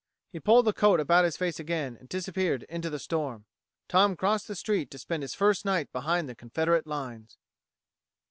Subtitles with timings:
[0.31, 3.45] He pulled the coat about his face again and disappeared into the storm.
[3.87, 7.37] Tom crossed the street to spend his first night behind the Confederate lines.